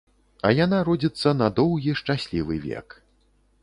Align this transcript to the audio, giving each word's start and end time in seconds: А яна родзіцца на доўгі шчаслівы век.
А 0.47 0.49
яна 0.59 0.79
родзіцца 0.87 1.35
на 1.43 1.51
доўгі 1.61 1.97
шчаслівы 2.03 2.63
век. 2.69 3.01